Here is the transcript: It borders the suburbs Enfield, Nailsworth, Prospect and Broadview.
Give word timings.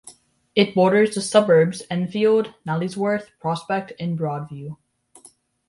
It 0.55 0.73
borders 0.73 1.13
the 1.13 1.21
suburbs 1.21 1.83
Enfield, 1.91 2.55
Nailsworth, 2.67 3.27
Prospect 3.39 3.93
and 3.99 4.17
Broadview. 4.17 4.77